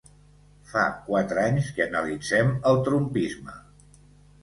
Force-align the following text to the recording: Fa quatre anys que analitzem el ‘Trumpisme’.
Fa 0.71 0.85
quatre 1.09 1.45
anys 1.51 1.69
que 1.77 1.87
analitzem 1.89 2.53
el 2.73 2.83
‘Trumpisme’. 2.91 3.59